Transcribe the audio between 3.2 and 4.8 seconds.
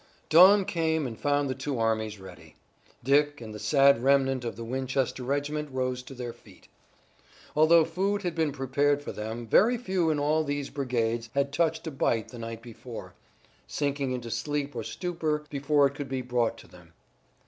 and the sad remnant of the